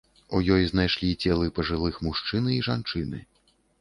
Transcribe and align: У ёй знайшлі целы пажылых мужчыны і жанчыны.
У 0.37 0.39
ёй 0.53 0.63
знайшлі 0.69 1.11
целы 1.25 1.51
пажылых 1.59 1.99
мужчыны 2.07 2.49
і 2.59 2.65
жанчыны. 2.69 3.25